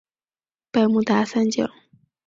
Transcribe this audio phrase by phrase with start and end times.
[0.71, 1.69] 百慕达三角。